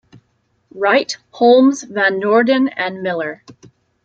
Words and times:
Wright, 0.71 1.19
Homlz, 1.35 1.87
van 1.87 2.19
Nourdon, 2.19 2.69
and 2.69 3.03
Miller. 3.03 3.43